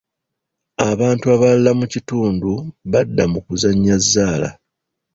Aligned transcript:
Abantu 0.89 1.25
abalala 1.35 1.71
mu 1.79 1.85
kitundu 1.93 2.51
badda 2.91 3.23
mu 3.33 3.39
kuzannya 3.45 3.95
zzaala. 4.03 4.49